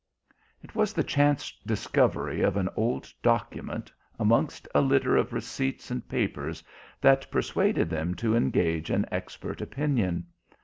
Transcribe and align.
It 0.63 0.73
was 0.73 0.93
the 0.93 1.03
chance 1.03 1.51
discovery 1.63 2.41
of 2.41 2.57
an 2.57 2.69
old 2.75 3.13
document 3.21 3.91
amongst 4.17 4.67
a 4.73 4.81
litter 4.81 5.15
of 5.15 5.31
receipts 5.31 5.91
and 5.91 6.09
papers 6.09 6.63
that 7.01 7.29
persuaded 7.29 7.87
them 7.91 8.15
to 8.15 8.35
engage 8.35 8.89
an 8.89 9.05
expert 9.11 9.61
opinion. 9.61 10.25